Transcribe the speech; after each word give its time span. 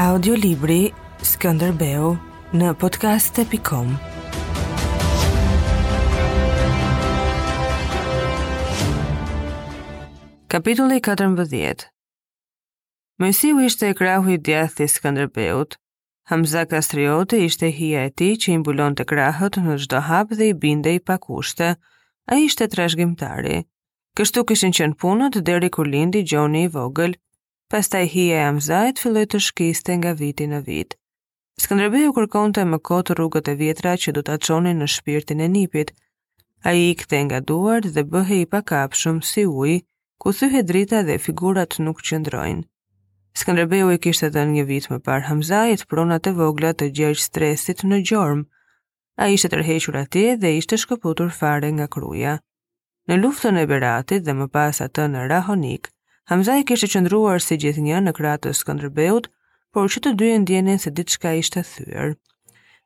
Audiolibri 0.00 0.94
Skënderbeu 1.20 2.14
në 2.56 2.68
podcast.com 2.82 3.90
Kapitulli 10.54 11.02
14 11.04 11.84
Mojësiu 13.20 13.60
ishte 13.68 13.90
e 13.90 13.98
krahu 14.00 14.32
i 14.38 14.38
djathë 14.48 14.86
i 14.86 14.90
Skanderbeut. 14.94 15.76
Hamza 16.32 16.64
Kastrioti 16.72 17.44
ishte 17.50 17.68
hija 17.80 18.06
e 18.06 18.10
ti 18.22 18.30
që 18.40 18.56
imbulon 18.56 18.96
të 18.96 19.04
krahët 19.12 19.60
në 19.60 19.76
gjdo 19.84 20.00
hap 20.08 20.32
dhe 20.32 20.48
i 20.54 20.56
binde 20.64 20.96
i 20.96 21.04
pakushte. 21.12 21.74
A 22.24 22.40
ishte 22.46 22.70
trashgjimtari 22.72 23.60
Kështu 24.16 24.48
kishin 24.48 24.72
qenë 24.80 24.96
punët 25.04 25.42
deri 25.50 25.68
kur 25.76 25.84
lindi 25.92 26.24
Gjoni 26.24 26.64
i 26.64 26.72
Vogël, 26.72 27.20
pastaj 27.70 28.06
hije 28.10 28.38
e 28.46 28.52
mëzajt 28.56 28.98
filloj 29.02 29.26
të 29.32 29.38
shkiste 29.46 29.94
nga 30.00 30.10
viti 30.20 30.46
në 30.50 30.58
vit. 30.68 30.96
Skëndrëbeju 31.62 32.12
kërkon 32.16 32.54
të 32.56 32.64
më 32.66 32.78
kotë 32.88 33.14
rrugët 33.16 33.50
e 33.52 33.56
vjetra 33.60 33.92
që 34.04 34.14
do 34.16 34.24
të 34.26 34.34
aqonin 34.38 34.80
në 34.82 34.88
shpirtin 34.96 35.42
e 35.44 35.48
nipit. 35.54 35.92
A 36.68 36.72
i 36.74 36.88
këte 36.98 37.20
nga 37.28 37.38
duart 37.50 37.86
dhe 37.94 38.02
bëhe 38.12 38.40
i 38.42 38.48
pakapshëm 38.54 39.20
si 39.30 39.44
uj, 39.46 39.76
ku 40.20 40.32
thyhe 40.40 40.64
drita 40.70 41.04
dhe 41.06 41.20
figurat 41.26 41.78
nuk 41.84 42.02
qëndrojnë. 42.08 42.66
Skëndrëbeju 43.40 43.94
i 43.94 44.00
kishtë 44.02 44.32
të 44.34 44.44
një 44.54 44.64
vit 44.72 44.90
më 44.90 44.98
par 45.06 45.28
hamzajt 45.30 45.86
pronat 45.92 46.26
e 46.26 46.34
vogla 46.40 46.72
të 46.74 46.90
gjergjë 46.98 47.26
stresit 47.28 47.86
në 47.86 48.00
gjormë. 48.10 48.48
A 49.22 49.30
ishte 49.36 49.52
tërhequr 49.54 50.00
atje 50.02 50.26
dhe 50.42 50.56
ishte 50.58 50.78
shkëputur 50.82 51.30
fare 51.38 51.70
nga 51.76 51.86
kruja. 51.96 52.34
Në 53.08 53.20
luftën 53.22 53.62
e 53.62 53.66
Beratit 53.70 54.26
dhe 54.26 54.34
më 54.40 54.48
pas 54.56 54.82
atë 54.86 55.06
në 55.14 55.26
Rahonikë, 55.30 55.90
Hamzaj 56.30 56.62
kështë 56.62 56.70
kishte 56.70 56.86
qëndruar 56.94 57.42
si 57.42 57.56
gjithë 57.62 57.82
një 57.84 57.96
në 58.06 58.10
kratës 58.16 58.58
këndërbeut, 58.66 59.24
por 59.76 59.88
që 59.90 60.02
të 60.02 60.10
dyjën 60.20 60.42
ndjenin 60.44 60.78
se 60.82 60.92
ditë 60.98 61.14
shka 61.16 61.32
ishte 61.38 61.62
thyër. 61.70 62.12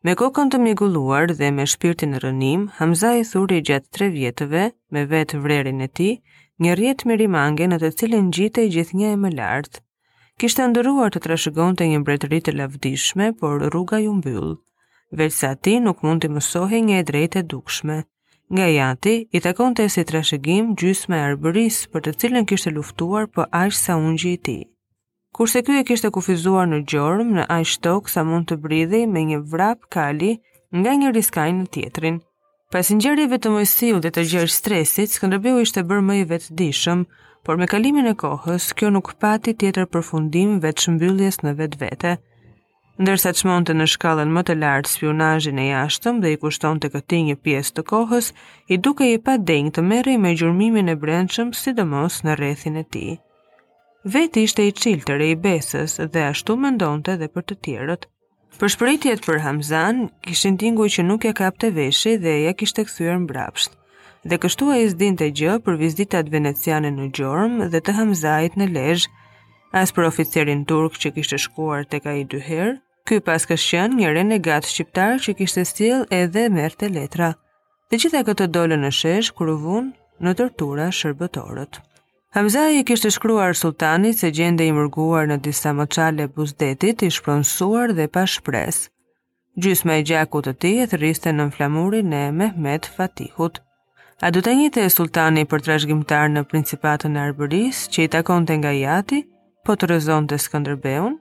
Me 0.07 0.15
kokën 0.21 0.49
të 0.55 0.61
migulluar 0.65 1.35
dhe 1.41 1.51
me 1.59 1.67
shpirtin 1.73 2.15
në 2.15 2.23
rënim, 2.25 2.63
Hamzaj 2.79 3.19
thuri 3.33 3.59
gjatë 3.71 3.93
tre 3.99 4.09
vjetëve, 4.15 4.63
me 4.97 5.03
vetë 5.11 5.43
vrerin 5.45 5.85
e 5.85 5.91
ti, 5.99 6.09
një 6.65 6.79
rjetë 6.81 7.11
mirimange 7.13 7.69
në 7.69 7.83
të 7.85 7.93
cilin 7.99 8.33
gjithë 8.39 8.65
e 8.65 8.73
gjithë 8.79 8.97
një 9.03 9.13
e 9.13 9.21
më 9.27 9.35
lartë. 9.37 9.85
Kishte 10.41 10.63
të 10.65 10.71
ndëruar 10.73 11.13
të 11.13 11.25
trashëgon 11.29 11.77
të 11.77 11.91
një 11.93 12.01
mbretërit 12.07 12.49
të 12.49 12.57
lavdishme, 12.63 13.29
por 13.43 13.61
rruga 13.69 14.01
ju 14.07 14.17
mbyllë, 14.23 14.57
velë 15.21 15.53
ti 15.67 15.77
nuk 15.89 16.01
mund 16.09 16.25
të 16.25 16.33
mësohi 16.39 16.81
një 16.89 16.97
e 17.01 17.07
drejt 17.13 17.37
e 17.37 17.47
dukshme. 17.53 18.07
Nga 18.51 18.67
jati, 18.69 19.15
i 19.33 19.41
takon 19.41 19.73
të 19.75 19.87
si 19.89 20.03
trashëgim 20.05 20.75
gjysë 20.77 21.09
me 21.09 21.17
arbëris 21.31 21.79
për 21.93 22.05
të 22.05 22.13
cilën 22.21 22.45
kishtë 22.51 22.75
luftuar 22.77 23.25
për 23.33 23.47
ashtë 23.57 23.81
sa 23.81 23.97
unë 23.97 24.19
gjë 24.21 24.33
i 24.37 24.41
ti. 24.49 24.57
Kurse 25.35 25.63
kjo 25.65 25.79
e 25.81 25.85
kishtë 25.89 26.11
kufizuar 26.13 26.69
në 26.69 26.83
gjormë 26.93 27.39
në 27.39 27.47
ashtë 27.57 27.83
tokë 27.87 28.13
sa 28.13 28.25
mund 28.29 28.49
të 28.51 28.59
bridhi 28.67 29.01
me 29.15 29.23
një 29.31 29.39
vrap 29.55 29.89
kali 29.97 30.35
nga 30.77 30.93
një 31.01 31.15
riskaj 31.17 31.49
në 31.57 31.65
tjetrin. 31.77 32.21
Pas 32.75 32.91
në 32.93 33.29
të 33.47 33.51
mojësiu 33.55 34.01
dhe 34.05 34.11
të 34.11 34.23
gjerë 34.35 34.53
stresit, 34.59 35.09
Skëndërbiu 35.17 35.61
ishte 35.65 35.83
bërë 35.91 36.05
më 36.11 36.15
i 36.21 36.25
vetë 36.35 36.55
dishëm, 36.61 37.07
por 37.45 37.57
me 37.57 37.67
kalimin 37.67 38.07
e 38.07 38.15
kohës, 38.15 38.69
kjo 38.75 38.91
nuk 38.91 39.15
pati 39.25 39.55
tjetër 39.55 39.87
përfundim 39.87 40.61
vetë 40.61 40.83
shëmbylljes 40.89 41.39
në 41.45 41.53
vetë 41.63 41.81
vete 41.87 42.13
ndërsa 43.03 43.33
të 43.35 43.41
shmonte 43.43 43.75
në 43.75 43.87
shkallën 43.91 44.31
më 44.31 44.43
të 44.47 44.55
lartë 44.61 44.91
spionajin 44.93 45.59
e 45.59 45.65
jashtëm 45.73 46.21
dhe 46.23 46.31
i 46.35 46.39
kushton 46.43 46.79
të 46.83 46.91
këti 46.95 47.19
një 47.29 47.35
pjesë 47.43 47.73
të 47.79 47.83
kohës, 47.91 48.29
i 48.73 48.79
duke 48.79 49.09
i 49.11 49.19
pa 49.19 49.35
denjë 49.37 49.73
të 49.81 50.11
i 50.15 50.19
me 50.25 50.35
gjurmimin 50.39 50.89
e 50.89 50.95
brendshëm 50.95 51.51
sidomos 51.59 52.21
në 52.25 52.37
rethin 52.39 52.77
e 52.77 52.85
ti. 52.85 53.07
Veti 54.05 54.45
ishte 54.47 54.63
i 54.69 54.73
qiltër 54.77 55.21
e 55.27 55.31
i 55.31 55.35
besës 55.49 55.99
dhe 56.13 56.23
ashtu 56.31 56.55
më 56.57 56.75
ndonëte 56.77 57.17
dhe 57.19 57.29
për 57.35 57.43
të 57.51 57.55
tjerët. 57.67 58.07
Për 58.61 58.69
shpëritjet 58.77 59.27
për 59.27 59.41
Hamzan, 59.43 60.05
kishin 60.23 60.57
tingu 60.63 60.87
që 60.87 61.03
nuk 61.09 61.25
e 61.27 61.33
kap 61.35 61.59
të 61.59 61.73
veshë 61.75 62.15
dhe 62.23 62.37
ja 62.45 62.53
kishte 62.55 62.85
këthyër 62.87 63.19
në 63.19 63.27
brapsht. 63.33 63.75
Dhe 64.25 64.39
kështu 64.41 64.71
e 64.77 64.85
izdin 64.87 65.17
të 65.19 65.33
gjë 65.41 65.55
për 65.67 65.81
vizitat 65.83 66.31
veneciane 66.33 66.93
në 66.95 67.11
Gjorm 67.19 67.65
dhe 67.75 67.81
të 67.83 67.97
Hamzajt 67.99 68.55
në 68.57 68.71
Lejsh, 68.77 69.09
as 69.75 69.91
për 69.91 70.07
oficerin 70.13 70.63
turk 70.71 70.95
që 71.03 71.11
kishte 71.17 71.41
shkuar 71.43 71.83
tek 71.91 72.07
ai 72.07 72.23
dy 72.31 72.39
herë, 72.47 72.77
Ky 73.05 73.19
pas 73.21 73.45
ka 73.45 73.57
qenë 73.61 73.97
një 73.99 74.11
renegat 74.17 74.65
shqiptar 74.65 75.19
që 75.25 75.33
kishte 75.37 75.63
stil 75.69 76.05
edhe 76.19 76.45
merte 76.53 76.89
letra. 76.93 77.27
Të 77.93 77.99
gjitha 78.01 78.23
këto 78.25 78.47
dolën 78.55 78.81
në 78.81 78.91
shesh 78.99 79.29
kur 79.37 79.51
u 79.53 79.57
vun 79.61 79.91
në 80.25 80.33
tortura 80.39 80.87
shërbëtorët. 81.01 81.77
Hamza 82.39 82.63
i 82.79 82.87
kishte 82.89 83.11
shkruar 83.13 83.53
sultanit 83.61 84.17
se 84.23 84.31
gjende 84.39 84.65
i 84.65 84.73
mërguar 84.73 85.29
në 85.29 85.37
disa 85.45 85.75
moçale 85.77 86.31
buzdetit 86.39 87.05
i 87.05 87.11
shpronsuar 87.13 87.93
dhe 88.01 88.07
pa 88.17 88.23
shpresë. 88.35 88.89
Gjysma 89.61 89.99
e 90.01 90.05
gjakut 90.11 90.49
të 90.49 90.55
tij 90.65 90.81
e 90.83 90.87
thriste 90.95 91.33
në 91.37 91.51
flamurin 91.59 92.13
e 92.13 92.23
Mehmet 92.41 92.89
Fatihut. 92.97 93.61
A 94.25 94.31
do 94.33 94.41
të 94.41 94.55
njëte 94.63 94.81
e 94.89 94.95
sultani 94.97 95.45
për 95.53 95.61
të 95.61 95.71
rashgjimtar 95.75 96.33
në 96.33 96.47
principatën 96.55 97.21
e 97.21 97.21
arbëris, 97.29 97.85
që 97.93 98.01
i 98.03 98.11
takon 98.17 98.49
të 98.49 98.59
nga 98.63 98.73
jati, 98.81 99.21
po 99.65 99.77
të 99.77 99.93
rezon 99.93 100.25
të 100.27 100.41
skëndërbeun? 100.47 101.21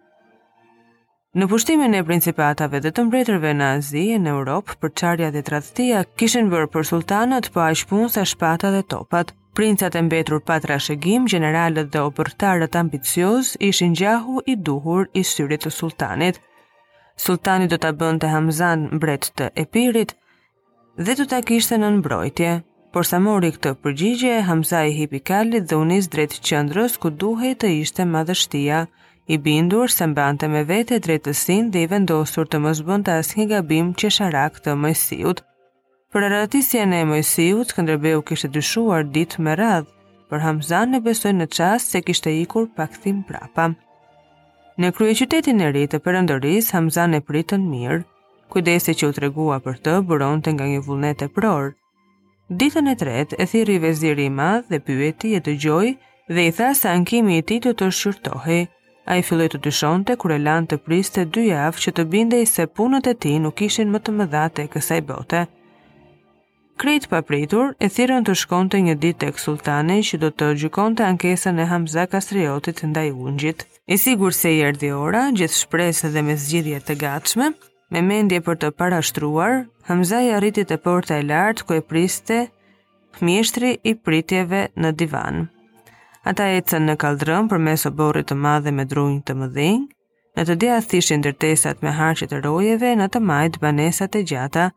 Në 1.33 1.47
pushtimin 1.49 1.95
e 1.97 2.03
principatave 2.05 2.77
dhe 2.85 2.89
të 2.93 3.03
mbretërve 3.07 3.51
në 3.57 3.67
Azi 3.79 4.01
e 4.13 4.17
në 4.21 4.29
Europë 4.37 4.75
për 4.83 4.91
qarja 5.01 5.29
dhe 5.33 5.41
tradhtia, 5.47 6.01
kishen 6.21 6.51
bërë 6.51 6.67
për 6.75 6.83
sultanët 6.91 7.47
pa 7.47 7.53
po 7.55 7.63
aq 7.71 7.81
punë 7.91 8.09
sa 8.15 8.25
shpata 8.31 8.69
dhe 8.75 8.83
topat. 8.93 9.31
Princat 9.57 9.95
e 9.97 10.03
mbetur 10.05 10.43
pa 10.45 10.59
trashëgim, 10.61 11.25
generalët 11.33 11.89
dhe 11.93 12.03
opërtarët 12.09 12.77
ambicioz 12.77 13.51
ishin 13.65 13.95
gjahu 13.97 14.43
i 14.45 14.55
duhur 14.67 15.09
i 15.13 15.23
syrit 15.31 15.65
të 15.65 15.73
sultanit. 15.73 16.37
Sultani 17.21 17.67
do 17.69 17.81
të 17.81 17.91
bënd 18.01 18.21
të 18.23 18.29
Hamzan 18.33 18.85
mbret 18.99 19.31
të 19.37 19.49
epirit 19.65 20.13
dhe 20.99 21.15
do 21.19 21.25
të 21.33 21.41
kishtë 21.49 21.81
në 21.81 21.89
nëmbrojtje, 21.95 22.51
por 22.93 23.09
sa 23.09 23.17
mori 23.19 23.49
këtë 23.57 23.73
përgjigje, 23.81 24.37
Hamza 24.51 24.85
i 24.89 24.93
hipi 24.99 25.19
kalit 25.31 25.65
dhe 25.69 25.81
unis 25.81 26.11
drejt 26.13 26.37
qëndrës 26.45 27.01
ku 27.01 27.09
duhet 27.25 27.61
të 27.65 27.77
ishte 27.81 28.05
madhështia, 28.15 28.85
i 29.27 29.37
bindur 29.37 29.89
se 29.89 30.05
mbante 30.07 30.47
me 30.51 30.63
vete 30.67 30.99
drejtësin 30.99 31.69
dhe 31.71 31.83
i 31.85 31.89
vendosur 31.91 32.47
të 32.51 32.59
mos 32.65 32.81
bënte 32.87 33.13
asnjë 33.21 33.45
gabim 33.51 33.93
që 33.99 34.09
sharak 34.17 34.57
të 34.65 34.73
Mojsiut. 34.79 35.39
Për 36.13 36.25
në 36.29 36.41
e 37.01 37.05
Mojsiut, 37.11 37.69
Skënderbeu 37.71 38.21
kishte 38.21 38.49
dyshuar 38.51 39.03
ditë 39.03 39.41
me 39.41 39.55
radh, 39.55 39.87
por 40.29 40.39
Hamzan 40.39 40.95
e 40.95 40.99
besoi 40.99 41.31
në 41.31 41.47
çast 41.49 41.91
se 41.91 42.01
kishte 42.01 42.31
ikur 42.43 42.67
pa 42.75 42.87
kthim 42.87 43.23
prapa. 43.23 43.73
Në 44.77 44.91
krye 44.91 45.13
qytetin 45.15 45.61
e 45.61 45.71
ri 45.71 45.87
të 45.87 45.99
Perëndoris, 46.03 46.73
Hamzan 46.73 47.13
e 47.13 47.21
pritën 47.21 47.61
mirë. 47.61 48.03
Kujdesi 48.49 48.93
që 48.97 49.07
u 49.07 49.13
tregua 49.13 49.59
për 49.63 49.77
të 49.85 49.93
buronte 50.07 50.51
nga 50.53 50.65
një 50.67 50.79
vullnet 50.85 51.21
e 51.21 51.27
prorë. 51.29 51.73
Ditën 52.51 52.89
e 52.91 52.95
tretë 52.97 53.37
e 53.39 53.45
thiri 53.51 53.79
veziri 53.79 54.25
i 54.25 54.29
madh 54.33 54.67
dhe 54.69 54.77
pyeti 54.85 55.31
e 55.33 55.39
dëgjoi 55.45 55.93
dhe 56.29 56.45
i 56.47 56.51
tha 56.57 56.73
sa 56.77 56.91
ankimi 56.97 57.37
i 57.37 57.41
tij 57.45 57.59
do 57.65 57.71
të, 57.73 57.87
të 58.25 58.67
A 59.05 59.17
i 59.19 59.23
filloj 59.27 59.49
të 59.53 59.59
dyshonte 59.65 60.15
kur 60.19 60.31
e 60.31 60.37
lanë 60.39 60.69
të 60.71 60.77
priste 60.87 61.25
dy 61.35 61.41
javë 61.49 61.81
që 61.85 61.91
të 61.97 62.03
bindej 62.13 62.45
se 62.49 62.63
punët 62.77 63.09
e 63.11 63.13
ti 63.25 63.33
nuk 63.45 63.61
ishin 63.67 63.89
më 63.91 63.99
të 64.01 64.13
mëdhate 64.19 64.65
kësaj 64.75 64.99
bote. 65.09 65.41
Krejt 66.79 67.05
pa 67.11 67.19
pritur, 67.21 67.73
e 67.83 67.87
thiron 67.95 68.23
të 68.25 68.33
shkonte 68.41 68.79
një 68.81 68.95
ditë 69.03 69.19
tek 69.25 69.39
sultani 69.43 69.99
që 70.07 70.19
do 70.23 70.29
të 70.33 70.47
gjykonte 70.63 71.03
ankesën 71.09 71.59
e 71.63 71.67
Hamza 71.69 72.05
Kastriotit 72.13 72.79
ndaj 72.93 73.09
ungjit. 73.11 73.65
E 73.91 73.97
sigur 73.99 74.33
se 74.33 74.53
i 74.55 74.61
erdi 74.69 74.91
ora, 74.95 75.25
gjithë 75.37 75.59
shpresë 75.65 76.11
dhe 76.15 76.23
me 76.29 76.35
zgjidhje 76.39 76.79
të 76.87 76.97
gatshme, 77.03 77.51
me 77.91 78.01
mendje 78.07 78.39
për 78.47 78.61
të 78.63 78.71
parashtruar, 78.79 79.65
Hamza 79.91 80.23
i 80.23 80.31
arriti 80.39 80.63
e 80.69 80.77
porta 80.87 81.19
e 81.19 81.23
lartë 81.27 81.67
ku 81.67 81.73
e 81.75 81.81
priste 81.83 82.45
mjeshtri 83.21 83.77
i 83.83 83.95
pritjeve 83.95 84.69
në 84.79 84.95
divanë. 85.01 85.49
Ata 86.23 86.45
ecën 86.55 86.85
në 86.87 86.93
kaldrëm 87.03 87.47
për 87.51 87.59
meso 87.59 87.89
borit 87.99 88.29
të 88.29 88.35
madhe 88.43 88.71
me 88.75 88.85
drunjë 88.87 89.23
të 89.29 89.33
mëdhenjë, 89.39 89.87
në 90.37 90.45
të 90.49 90.55
dja 90.63 90.77
thishin 90.91 91.25
dërtesat 91.25 91.81
me 91.83 91.91
harqet 91.97 92.31
të 92.31 92.39
rojeve 92.45 92.91
në 92.99 93.07
të 93.15 93.21
majtë 93.31 93.61
banesat 93.63 94.15
e 94.15 94.21
gjata, 94.31 94.69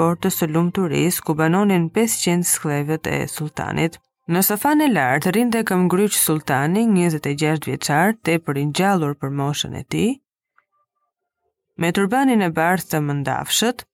por 0.00 0.16
të 0.22 0.30
sëllum 0.36 0.70
të 0.78 1.02
ku 1.28 1.34
banonin 1.42 1.90
500 1.98 2.48
sklevet 2.54 3.06
e 3.06 3.18
sultanit. 3.28 4.00
Në 4.32 4.40
sofan 4.46 4.80
e 4.80 4.86
lartë, 4.88 5.30
rinde 5.36 5.58
e 5.60 5.64
gryqë 5.68 6.16
sultani, 6.22 6.86
26 6.88 7.68
vjeqarë, 7.68 8.16
te 8.24 8.38
përin 8.46 8.72
gjallur 8.72 9.12
për 9.20 9.28
moshën 9.42 9.74
e 9.76 9.84
ti, 9.92 10.04
me 11.82 11.90
turbanin 11.92 12.42
e 12.42 12.48
bardhë 12.48 12.88
të 12.92 12.98
mëndafshët, 13.10 13.84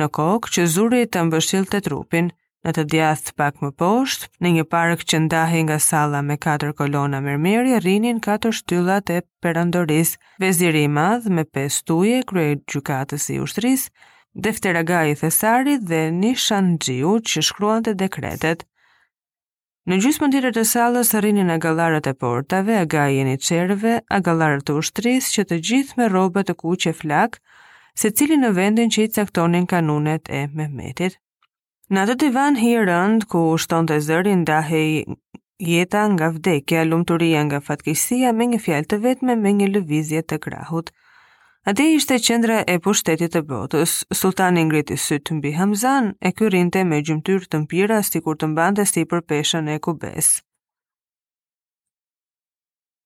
në 0.00 0.08
kokë 0.18 0.50
që 0.56 0.66
zuri 0.74 1.04
të 1.06 1.22
mbëshil 1.30 1.66
të 1.72 1.80
trupin, 1.86 2.32
në 2.66 2.72
të 2.74 2.82
djathë 2.92 3.32
pak 3.38 3.58
më 3.62 3.68
poshtë, 3.78 4.26
në 4.42 4.50
një 4.56 4.64
park 4.74 5.04
që 5.10 5.18
ndahej 5.26 5.60
nga 5.68 5.76
sala 5.82 6.18
me 6.26 6.34
4 6.42 6.72
kolona 6.78 7.20
mermeri, 7.22 7.76
rinin 7.84 8.18
4 8.24 8.50
shtyllat 8.58 9.10
e 9.16 9.20
perandoris, 9.44 10.16
veziri 10.42 10.82
i 10.86 10.90
madh 10.96 11.28
me 11.36 11.44
5 11.58 11.76
stuje, 11.80 12.24
krye 12.30 12.56
gjukatës 12.72 13.28
i 13.34 13.38
ushtris, 13.44 13.84
defteraga 14.48 15.04
i 15.06 15.14
thesari 15.20 15.76
dhe 15.90 16.02
një 16.20 16.32
shangjiu 16.46 17.14
që 17.30 17.44
shkruan 17.50 17.86
të 17.86 17.94
dekretet. 18.02 18.66
Në 19.86 20.00
gjysë 20.02 20.30
tjetër 20.34 20.54
të 20.56 20.64
salës, 20.72 21.14
rinin 21.22 21.52
agalarët 21.56 22.06
e 22.10 22.14
portave, 22.24 22.74
agajin 22.84 23.28
i 23.30 23.38
qerve, 23.46 24.00
agalarët 24.18 24.66
të 24.66 24.74
ushtris, 24.80 25.30
që 25.36 25.44
të 25.52 25.60
gjithë 25.68 25.96
me 26.02 26.08
robët 26.16 26.48
të 26.50 26.54
kuqe 26.64 26.92
flak, 27.04 27.38
se 27.94 28.10
cili 28.10 28.34
në 28.42 28.50
vendin 28.58 28.90
që 28.90 29.02
i 29.06 29.12
caktonin 29.20 29.66
kanunet 29.70 30.26
e 30.40 30.48
Mehmetit. 30.54 31.20
Në 31.94 32.02
atë 32.02 32.14
divan 32.20 32.56
rënd, 32.86 33.24
ku 33.30 33.40
shton 33.62 33.86
të 33.86 33.96
zërin 34.02 34.40
i 34.42 35.14
jeta 35.66 36.00
nga 36.10 36.30
vdekja, 36.34 36.80
lumëturia 36.84 37.44
nga 37.46 37.60
fatkisia 37.62 38.32
me 38.34 38.46
një 38.50 38.58
fjalë 38.64 38.86
të 38.92 38.96
vetme 39.04 39.36
me 39.42 39.52
një 39.58 39.68
lëvizje 39.76 40.22
të 40.26 40.38
krahut. 40.46 40.90
Ate 41.64 41.84
ishte 41.98 42.18
qendra 42.26 42.56
e 42.74 42.80
pushtetit 42.82 43.32
të 43.36 43.42
botës, 43.52 43.94
sultani 44.18 44.64
ngriti 44.66 44.98
sytë 45.04 45.38
mbi 45.38 45.52
Hamzan 45.60 46.10
e 46.26 46.32
kërinte 46.38 46.82
me 46.90 46.98
gjymtyr 47.06 47.46
të 47.54 47.62
mpira 47.62 48.00
si 48.10 48.20
kur 48.26 48.34
të 48.40 48.50
mbante 48.54 48.84
si 48.90 49.04
për 49.12 49.22
peshen 49.30 49.68
e 49.68 49.78
kubes. 49.86 50.32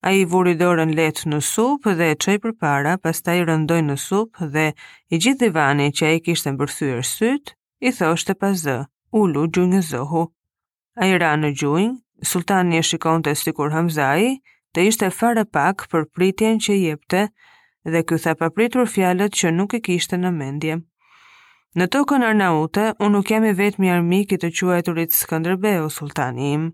A 0.09 0.12
i 0.12 0.25
vuri 0.25 0.55
dorën 0.65 0.97
në 1.35 1.41
supë 1.53 1.97
dhe 2.00 2.11
qëj 2.25 2.38
për 2.47 2.53
para, 2.65 2.97
pas 2.97 3.21
ta 3.23 3.35
i 3.35 3.44
rëndoj 3.44 3.83
në 3.93 3.97
supë 4.09 4.50
dhe 4.56 4.67
i 5.12 5.19
gjithë 5.21 5.41
divani 5.44 5.91
që 5.93 6.06
a 6.06 6.12
i 6.17 6.21
kishtë 6.29 6.53
mbërthyër 6.56 7.05
sytë, 7.17 7.53
i 7.81 7.91
thoshte 7.97 8.35
pa 8.41 8.50
zë, 8.61 8.79
ulu 9.17 9.47
gjunjë 9.56 9.82
zohu. 9.93 10.27
A 11.00 11.06
i 11.09 11.15
ra 11.23 11.32
në 11.41 11.53
gjunjë, 11.61 11.93
sultani 12.31 12.79
e 12.79 12.82
shikon 12.85 13.25
të 13.25 13.32
si 13.41 13.53
kur 13.56 13.73
hamzai, 13.75 14.35
të 14.75 14.85
ishte 14.91 15.09
fare 15.21 15.44
pak 15.49 15.87
për 15.91 16.05
pritjen 16.15 16.61
që 16.61 16.77
jepte 16.77 17.25
dhe 17.91 18.03
kjo 18.06 18.19
tha 18.25 18.35
papritur 18.43 18.87
fjalet 18.94 19.32
që 19.41 19.53
nuk 19.56 19.75
e 19.75 19.81
kishte 19.88 20.19
në 20.21 20.31
mendje. 20.37 20.77
Në 21.79 21.87
tokën 21.94 22.25
Arnaute, 22.27 22.91
unë 22.99 23.15
nuk 23.15 23.31
jam 23.31 23.44
i 23.47 23.55
vetëmi 23.56 23.91
armik 23.94 24.33
i 24.35 24.38
të 24.43 24.50
quajturit 24.61 25.15
Skënderbeu 25.17 25.88
sultani 25.97 26.53
im. 26.59 26.69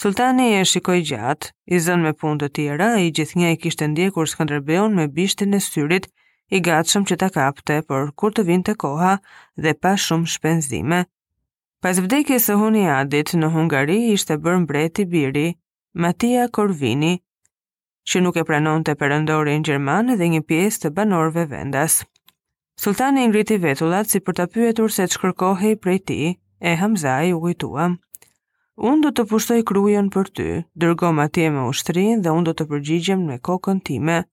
Sultani 0.00 0.46
e 0.60 0.64
shikoj 0.64 1.00
gjatë, 1.10 1.50
i 1.74 1.80
zënë 1.86 2.04
me 2.06 2.12
punë 2.20 2.40
të 2.44 2.48
tjera, 2.56 2.88
i 3.02 3.10
një 3.12 3.48
e 3.50 3.56
kishtë 3.62 3.88
ndjekur 3.92 4.28
Skanderbeon 4.30 4.94
me 4.96 5.08
bishtin 5.16 5.52
e 5.54 5.60
syrit, 5.60 6.06
i 6.50 6.58
gatshëm 6.66 7.04
që 7.08 7.16
ta 7.22 7.28
kapte, 7.30 7.74
por 7.86 8.08
kur 8.18 8.32
të 8.34 8.42
vinte 8.46 8.74
koha 8.82 9.12
dhe 9.62 9.74
pa 9.82 9.92
shumë 10.06 10.30
shpenzime. 10.34 10.98
Pas 11.84 11.98
vdekjes 12.02 12.48
së 12.50 12.56
Huniadit 12.60 13.32
në 13.38 13.50
Hungari 13.54 13.98
ishte 14.14 14.36
bër 14.46 14.58
mbret 14.64 14.98
i 15.02 15.06
biri 15.14 15.44
Matia 15.94 16.48
Korvini 16.56 17.12
që 18.10 18.22
nuk 18.24 18.36
e 18.36 18.44
pranonte 18.48 18.94
të 18.94 18.98
përëndori 19.04 19.54
në 19.60 19.64
Gjermanë 19.68 20.16
dhe 20.20 20.28
një 20.34 20.42
pjesë 20.50 20.82
të 20.84 20.90
banorve 20.98 21.46
vendas. 21.52 22.00
Sultani 22.80 23.26
ngriti 23.30 23.56
vetullat 23.62 24.10
si 24.10 24.20
për 24.26 24.38
të 24.40 24.46
pyetur 24.56 24.92
se 24.98 25.06
të 25.06 25.76
prej 25.84 25.98
ti, 26.10 26.18
e 26.70 26.74
hamzaj 26.82 27.32
u 27.32 27.40
gujtua. 27.46 27.86
Unë 28.90 29.02
do 29.06 29.10
të 29.12 29.22
pushtoj 29.30 29.60
kryon 29.70 30.10
për 30.10 30.26
ty, 30.38 30.48
dërgo 30.84 31.12
tje 31.36 31.48
me 31.56 31.62
ushtrin 31.70 32.22
dhe 32.22 32.30
unë 32.36 32.44
do 32.44 32.52
të 32.60 32.64
përgjigjem 32.72 33.26
me 33.30 33.38
kokën 33.50 33.80
time. 33.90 34.24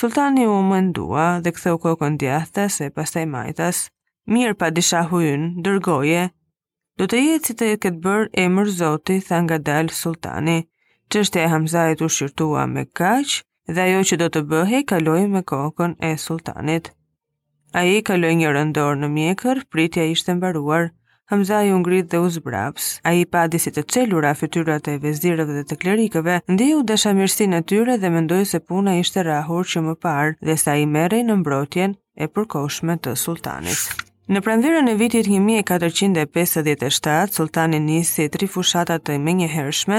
Sultani 0.00 0.42
u 0.48 0.56
mëndua 0.68 1.22
dhe 1.44 1.50
këtheu 1.56 1.76
kokën 1.82 2.16
djathës 2.22 2.74
e 2.86 2.88
pastaj 2.96 3.22
majtas, 3.34 3.78
mirë 4.34 4.56
pa 4.62 4.66
disha 4.78 5.00
dërgoje, 5.68 6.24
do 7.00 7.04
të 7.12 7.18
jetë 7.26 7.46
si 7.48 7.54
të 7.62 7.66
këtë 7.84 8.00
bërë 8.08 8.26
emër 8.44 8.52
mërzoti, 8.66 9.16
tha 9.28 9.36
nga 9.46 9.58
dalë 9.70 9.96
sultani, 10.02 10.58
që 11.10 11.16
është 11.24 11.38
e 11.44 11.46
hamzajt 11.54 12.02
u 12.06 12.08
shirtua 12.18 12.64
me 12.74 12.84
kaqë 13.00 13.40
dhe 13.74 13.80
ajo 13.88 14.00
që 14.10 14.16
do 14.24 14.28
të 14.34 14.40
bëhe 14.52 14.80
kaloi 14.92 15.24
me 15.36 15.42
kokën 15.54 15.92
e 16.10 16.12
sultanit. 16.26 16.84
A 17.78 17.80
i 17.94 18.02
kaloi 18.10 18.34
një 18.42 18.48
rëndor 18.58 18.94
në 19.00 19.08
mjekër, 19.16 19.56
pritja 19.72 20.04
ishte 20.12 20.32
mbaruar, 20.36 20.84
Hamza 21.30 21.58
i 21.62 21.70
ngrit 21.72 22.06
dhe 22.10 22.18
u 22.18 22.28
zbraps. 22.30 23.00
A 23.02 23.10
i 23.18 23.24
pa 23.32 23.46
disi 23.52 23.70
të 23.74 23.82
qelura 23.94 24.30
fytyrat 24.38 24.88
e 24.88 24.98
vezirëve 25.04 25.52
dhe 25.58 25.64
të 25.72 25.76
klerikëve, 25.84 26.36
ndi 26.54 26.68
u 26.78 26.80
desha 26.90 27.10
mirësi 27.18 27.46
në 27.54 27.60
tyre 27.72 27.94
dhe 28.04 28.08
mendoj 28.16 28.44
se 28.52 28.58
puna 28.70 28.92
ishte 29.02 29.20
rahur 29.30 29.64
që 29.72 29.80
më 29.86 29.94
parë 30.06 30.36
dhe 30.50 30.56
sa 30.64 30.72
i 30.78 30.86
merej 30.92 31.22
në 31.30 31.34
mbrotjen 31.40 31.90
e 32.14 32.24
përkoshme 32.36 32.94
të 33.06 33.12
sultanit. 33.24 33.80
Në 34.30 34.38
pranverën 34.46 34.86
e 34.94 34.98
vitit 35.02 35.24
1457, 35.26 37.30
sultani 37.40 37.78
nisi 37.90 38.24
tri 38.36 38.46
fushatat 38.56 39.00
të 39.10 39.14
menjëhershme, 39.26 39.98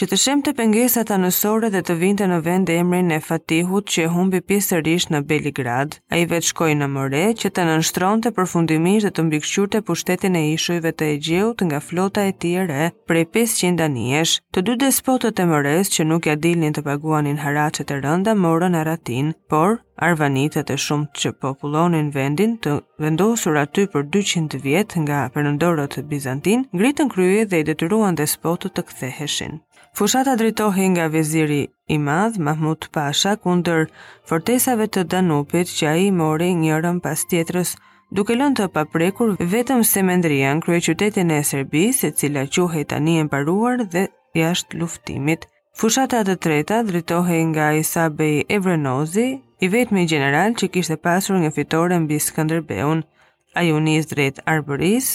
që 0.00 0.06
të 0.08 0.16
shem 0.20 0.40
të 0.40 0.52
pengesat 0.56 1.10
anësore 1.12 1.68
dhe 1.72 1.82
të 1.84 1.94
vinte 2.00 2.24
në 2.30 2.36
vend 2.44 2.70
e 2.72 2.76
emrin 2.80 3.10
e 3.12 3.18
Fatihut 3.20 3.90
që 3.92 4.06
e 4.06 4.06
humbi 4.14 4.38
pjesërisht 4.48 5.10
në 5.12 5.18
Beligrad, 5.28 5.98
a 6.08 6.16
i 6.16 6.24
vetë 6.30 6.48
shkoj 6.54 6.68
në 6.80 6.86
mëre 6.94 7.20
që 7.42 7.50
të 7.52 7.66
nënështron 7.68 8.22
të 8.24 8.32
përfundimisht 8.38 9.04
dhe 9.04 9.10
të 9.18 9.26
mbikqyur 9.26 9.68
të 9.74 9.82
pushtetin 9.90 10.40
e 10.40 10.42
ishujve 10.54 10.94
të 10.96 11.10
Egjeut 11.18 11.66
nga 11.68 11.82
flota 11.90 12.24
e 12.30 12.32
tjere 12.40 12.86
prej 13.10 13.26
500 13.34 13.76
daniesh. 13.82 14.34
të 14.54 14.64
dy 14.70 14.78
despotët 14.86 15.44
e 15.44 15.48
mëres 15.52 15.92
që 15.94 16.08
nuk 16.08 16.30
ja 16.32 16.38
dilnin 16.46 16.72
të 16.78 16.86
paguanin 16.88 17.42
haracet 17.44 17.92
e 17.94 18.00
rënda 18.06 18.32
morën 18.44 18.80
ratin, 18.88 19.34
por 19.52 19.82
Arvanitët 20.00 20.70
e 20.72 20.78
shumë 20.80 21.10
që 21.20 21.34
popullonin 21.44 22.06
vendin 22.14 22.54
të 22.64 22.78
vendosur 23.04 23.58
aty 23.66 23.84
për 23.92 24.06
200 24.16 24.62
vjet 24.64 24.96
nga 25.04 25.26
përëndorët 25.34 26.00
Bizantin, 26.08 26.64
gritën 26.72 27.12
krye 27.12 27.44
dhe 27.50 27.60
i 27.60 27.66
detyruan 27.68 28.16
despotët 28.16 28.72
të 28.78 28.86
ktheheshin. 28.88 29.60
Fushata 29.94 30.36
drejtohi 30.36 30.86
nga 30.94 31.06
veziri 31.10 31.66
i 31.88 31.98
madh 31.98 32.38
Mahmud 32.46 32.86
Pasha 32.96 33.32
kundër 33.44 33.86
fortesave 34.30 34.86
të 34.96 35.02
Danupit 35.14 35.72
që 35.78 35.86
ai 35.92 36.04
mori 36.20 36.48
njërën 36.62 37.00
pas 37.06 37.24
tjetrës, 37.32 37.72
duke 38.18 38.36
lënë 38.38 38.56
të 38.60 38.68
paprekur 38.76 39.34
vetëm 39.54 39.82
Semendrian, 39.90 40.62
kryeqytetin 40.66 41.32
e 41.34 41.40
Serbisë, 41.50 42.10
e 42.10 42.10
cila 42.20 42.46
quhe 42.56 42.84
tani 42.92 43.18
e 43.20 43.24
mbaruar 43.26 43.82
dhe 43.94 44.04
jashtë 44.40 44.78
luftimit. 44.80 45.48
Fushata 45.82 46.22
e 46.34 46.36
treta 46.46 46.80
drejtohej 46.90 47.42
nga 47.52 47.66
Isabej 47.82 48.44
Evrenozi, 48.56 49.26
i 49.64 49.66
vetmi 49.74 50.06
general 50.14 50.54
që 50.56 50.68
kishte 50.76 50.96
pasur 51.06 51.36
një 51.42 51.50
fitore 51.58 51.98
mbi 52.06 52.16
Skënderbeun. 52.28 53.02
Ai 53.58 53.68
u 53.76 53.80
nis 53.90 54.06
drejt 54.14 54.38
Arbëris 54.54 55.08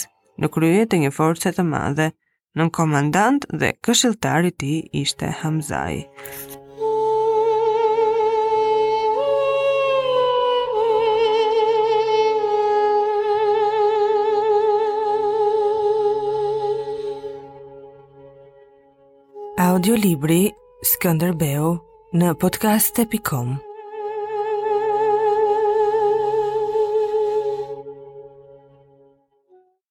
në 0.43 0.47
krye 0.55 0.83
të 0.91 0.99
një 1.05 1.11
force 1.21 1.49
të 1.57 1.63
madhe 1.73 2.11
në 2.59 2.65
komandant 2.75 3.45
dhe 3.61 3.73
këshiltari 3.85 4.51
ti 4.61 4.69
ishte 4.99 5.29
Hamzaj. 5.41 6.05
Audiolibri 19.65 20.41
Skënderbeu 20.93 21.75
në 22.21 22.31
podcast.com 22.45 23.53